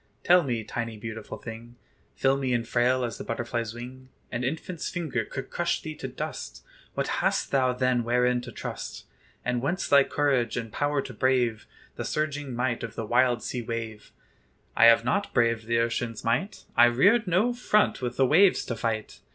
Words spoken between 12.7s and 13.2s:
of the